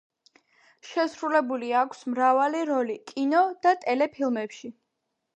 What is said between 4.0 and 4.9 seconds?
ფილმებში.